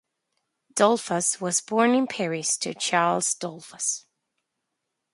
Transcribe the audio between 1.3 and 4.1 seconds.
was born in Paris to Charles Dollfus.